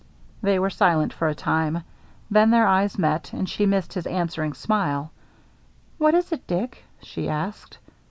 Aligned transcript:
They 0.41 0.57
were 0.57 0.71
silent 0.71 1.13
for 1.13 1.27
a 1.27 1.35
time. 1.35 1.83
Then 2.31 2.49
their 2.49 2.65
eyes 2.65 2.97
met, 2.97 3.31
and 3.33 3.47
she 3.47 3.67
missed 3.67 3.93
his 3.93 4.07
answering 4.07 4.53
smile." 4.53 5.11
What 5.99 6.15
is 6.15 6.31
it, 6.31 6.47
Dick?" 6.47 6.83
she 7.03 7.29
asked. 7.29 7.77